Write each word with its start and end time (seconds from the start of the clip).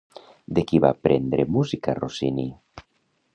De 0.57 0.61
qui 0.71 0.79
va 0.85 0.91
prendre 1.07 1.45
música 1.59 1.95
Rossini? 2.01 2.47